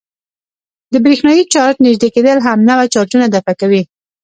د 0.91 0.93
برېښنايي 1.03 1.43
چارج 1.53 1.75
نژدې 1.85 2.09
کېدل 2.15 2.37
همنوع 2.47 2.85
چارجونه 2.93 3.25
دفع 3.33 3.53
کوي. 3.61 3.81